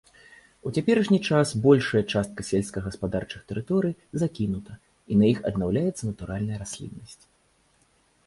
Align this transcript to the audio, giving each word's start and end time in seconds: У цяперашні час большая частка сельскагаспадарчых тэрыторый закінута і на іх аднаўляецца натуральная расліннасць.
У 0.67 0.71
цяперашні 0.79 1.17
час 1.31 1.51
большая 1.65 1.99
частка 2.19 2.45
сельскагаспадарчых 2.47 3.41
тэрыторый 3.51 3.93
закінута 4.23 4.73
і 5.13 5.17
на 5.19 5.25
іх 5.33 5.37
аднаўляецца 5.49 6.03
натуральная 6.11 6.57
расліннасць. 6.63 7.23